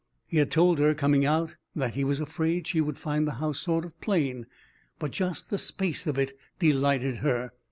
[0.25, 3.59] He had told her, coming out, that he was afraid she would find the house
[3.59, 4.47] sort of plain,
[4.97, 7.51] but just the space of it delighted her.